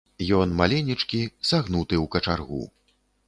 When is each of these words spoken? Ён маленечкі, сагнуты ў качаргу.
Ён 0.37 0.55
маленечкі, 0.61 1.19
сагнуты 1.51 1.95
ў 2.03 2.05
качаргу. 2.17 2.63